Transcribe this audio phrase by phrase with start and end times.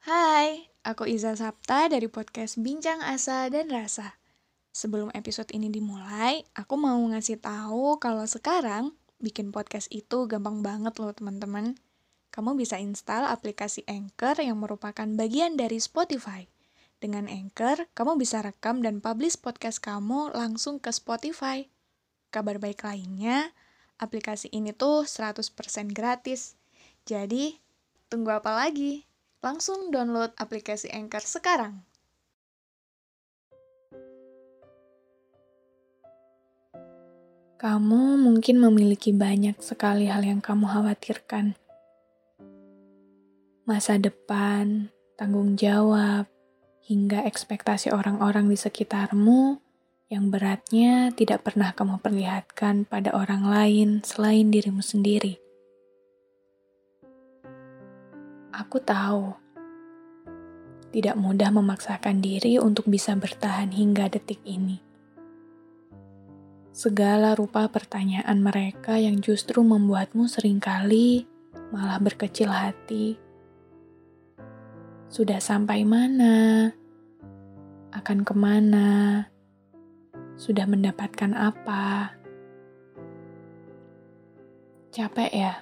[0.00, 4.16] Hai, aku Iza Sapta dari podcast Bincang Asa dan Rasa.
[4.72, 10.96] Sebelum episode ini dimulai, aku mau ngasih tahu kalau sekarang bikin podcast itu gampang banget
[10.96, 11.76] loh teman-teman.
[12.32, 16.48] Kamu bisa install aplikasi Anchor yang merupakan bagian dari Spotify.
[16.96, 21.68] Dengan Anchor, kamu bisa rekam dan publish podcast kamu langsung ke Spotify.
[22.32, 23.52] Kabar baik lainnya,
[24.00, 25.44] aplikasi ini tuh 100%
[25.92, 26.56] gratis.
[27.04, 27.60] Jadi,
[28.08, 29.09] tunggu apa lagi?
[29.40, 31.80] Langsung download aplikasi Anchor sekarang.
[37.56, 41.56] Kamu mungkin memiliki banyak sekali hal yang kamu khawatirkan.
[43.64, 46.28] Masa depan, tanggung jawab,
[46.84, 49.56] hingga ekspektasi orang-orang di sekitarmu
[50.12, 55.49] yang beratnya tidak pernah kamu perlihatkan pada orang lain selain dirimu sendiri.
[58.60, 59.32] Aku tahu,
[60.92, 64.90] tidak mudah memaksakan diri untuk bisa bertahan hingga detik ini
[66.80, 71.26] segala rupa pertanyaan mereka yang justru membuatmu sering kali
[71.74, 73.20] malah berkecil hati.
[75.10, 76.70] Sudah sampai mana?
[77.92, 79.26] Akan ke mana?
[80.40, 82.14] Sudah mendapatkan apa?
[84.94, 85.54] Capek ya?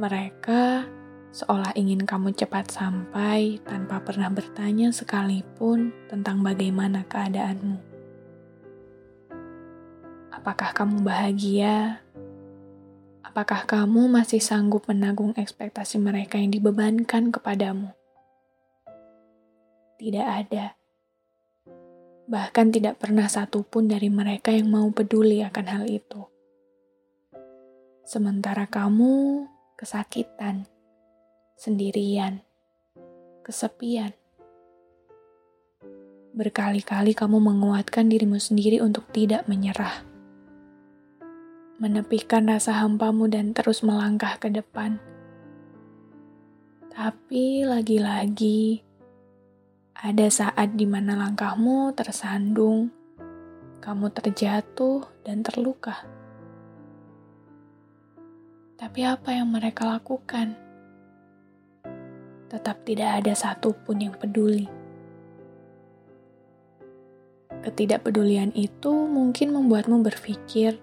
[0.00, 0.88] Mereka
[1.28, 7.76] seolah ingin kamu cepat sampai tanpa pernah bertanya sekalipun tentang bagaimana keadaanmu.
[10.32, 12.00] Apakah kamu bahagia?
[13.20, 17.92] Apakah kamu masih sanggup menanggung ekspektasi mereka yang dibebankan kepadamu?
[20.00, 20.80] Tidak ada.
[22.24, 26.24] Bahkan tidak pernah satupun dari mereka yang mau peduli akan hal itu.
[28.08, 29.44] Sementara kamu
[29.80, 30.68] kesakitan,
[31.56, 32.44] sendirian,
[33.40, 34.12] kesepian.
[36.36, 40.04] Berkali-kali kamu menguatkan dirimu sendiri untuk tidak menyerah
[41.80, 45.00] menepikan rasa hampamu dan terus melangkah ke depan.
[46.92, 48.84] Tapi lagi-lagi,
[49.96, 52.92] ada saat di mana langkahmu tersandung,
[53.80, 56.19] kamu terjatuh dan terluka.
[58.80, 60.56] Tapi apa yang mereka lakukan?
[62.48, 64.64] Tetap tidak ada satupun yang peduli.
[67.60, 70.80] Ketidakpedulian itu mungkin membuatmu berpikir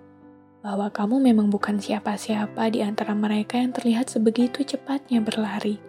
[0.61, 5.81] bahwa kamu memang bukan siapa-siapa di antara mereka yang terlihat sebegitu cepatnya berlari.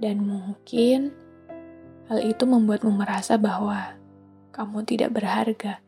[0.00, 1.12] Dan mungkin
[2.08, 4.00] hal itu membuatmu merasa bahwa
[4.56, 5.84] kamu tidak berharga,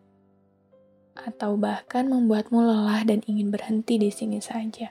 [1.23, 4.91] atau bahkan membuatmu lelah dan ingin berhenti di sini saja.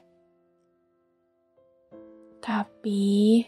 [2.42, 3.46] Tapi,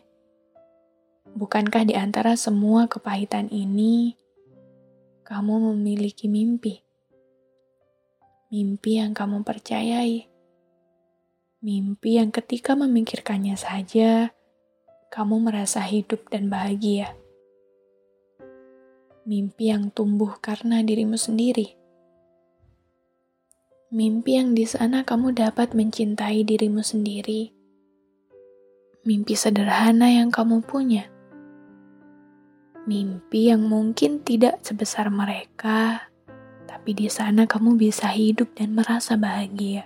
[1.33, 4.13] bukankah di antara semua kepahitan ini,
[5.25, 6.83] kamu memiliki mimpi?
[8.53, 10.29] mimpi yang kamu percayai,
[11.65, 14.29] mimpi yang ketika memikirkannya saja,
[15.09, 17.17] kamu merasa hidup dan bahagia.
[19.25, 21.73] Mimpi yang tumbuh karena dirimu sendiri.
[23.93, 27.53] Mimpi yang di sana kamu dapat mencintai dirimu sendiri.
[29.05, 31.05] Mimpi sederhana yang kamu punya.
[32.89, 36.09] Mimpi yang mungkin tidak sebesar mereka,
[36.65, 39.85] tapi di sana kamu bisa hidup dan merasa bahagia.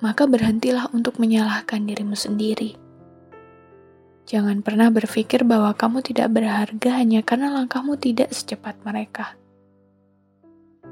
[0.00, 2.72] Maka berhentilah untuk menyalahkan dirimu sendiri.
[4.24, 9.36] Jangan pernah berpikir bahwa kamu tidak berharga hanya karena langkahmu tidak secepat mereka.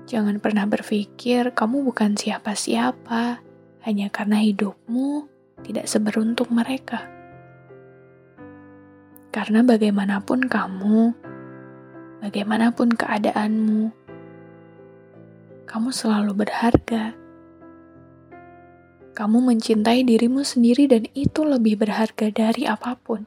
[0.06, 3.38] Jangan pernah berpikir kamu bukan siapa-siapa
[3.86, 5.30] hanya karena hidupmu
[5.62, 7.06] tidak seberuntung mereka.
[9.32, 11.16] Karena bagaimanapun kamu,
[12.20, 14.02] bagaimanapun keadaanmu,
[15.64, 17.16] kamu selalu berharga.
[19.12, 23.24] Kamu mencintai dirimu sendiri, dan itu lebih berharga dari apa pun.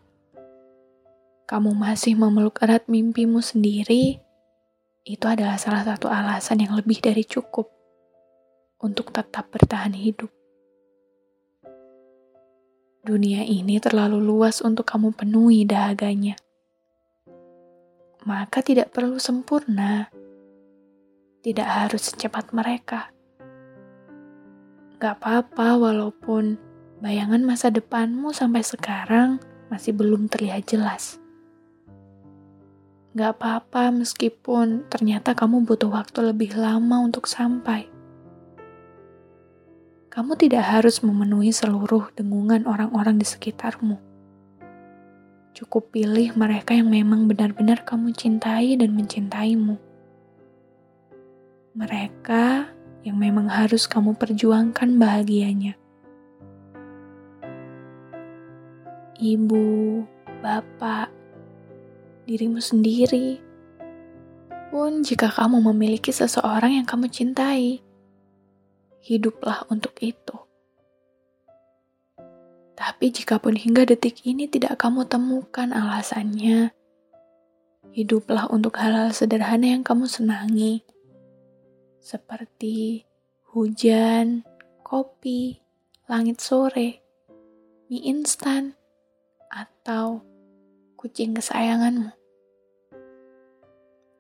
[1.46, 4.25] Kamu masih memeluk erat mimpimu sendiri,
[5.06, 7.70] itu adalah salah satu alasan yang lebih dari cukup.
[8.76, 10.30] untuk tetap bertahan hidup.
[13.02, 16.38] Dunia ini terlalu luas untuk kamu penuhi dahaganya.
[18.28, 20.12] Maka tidak perlu sempurna.
[21.42, 23.10] Tidak harus secepat mereka.
[25.02, 26.60] Gak apa-apa walaupun
[27.02, 29.42] bayangan masa depanmu sampai sekarang
[29.72, 31.18] masih belum terlihat jelas.
[33.16, 37.96] Gak apa-apa meskipun ternyata kamu butuh waktu lebih lama untuk sampai
[40.16, 44.00] kamu tidak harus memenuhi seluruh dengungan orang-orang di sekitarmu.
[45.52, 49.76] Cukup pilih mereka yang memang benar-benar kamu cintai dan mencintaimu.
[51.76, 52.72] Mereka
[53.04, 55.76] yang memang harus kamu perjuangkan bahagianya.
[59.20, 59.68] Ibu,
[60.40, 61.12] bapak,
[62.26, 63.40] dirimu sendiri.
[64.74, 67.80] Pun jika kamu memiliki seseorang yang kamu cintai,
[69.06, 70.36] hiduplah untuk itu.
[72.76, 76.76] Tapi jikapun hingga detik ini tidak kamu temukan alasannya,
[77.96, 80.84] hiduplah untuk hal-hal sederhana yang kamu senangi,
[82.04, 83.08] seperti
[83.56, 84.44] hujan,
[84.84, 85.64] kopi,
[86.12, 87.00] langit sore,
[87.88, 88.76] mie instan,
[89.48, 90.20] atau
[91.06, 92.10] kucing kesayanganmu.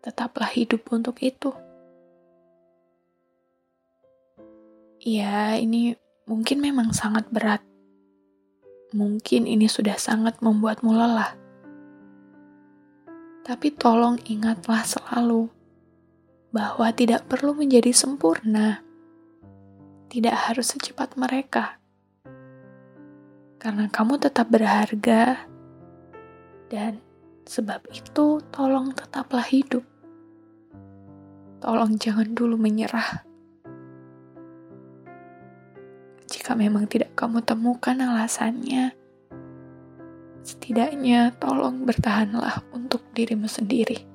[0.06, 1.50] Tetaplah hidup untuk itu.
[5.02, 5.98] Ya, ini
[6.30, 7.66] mungkin memang sangat berat.
[8.94, 11.34] Mungkin ini sudah sangat membuatmu lelah.
[13.42, 15.50] Tapi tolong ingatlah selalu
[16.54, 18.86] bahwa tidak perlu menjadi sempurna.
[20.14, 21.81] Tidak harus secepat mereka.
[23.58, 25.50] Karena kamu tetap berharga
[26.70, 26.98] dan
[27.46, 29.86] sebab itu tolong tetaplah hidup.
[31.62, 33.26] Tolong jangan dulu menyerah.
[36.26, 38.94] Jika memang tidak kamu temukan alasannya,
[40.46, 44.15] setidaknya tolong bertahanlah untuk dirimu sendiri.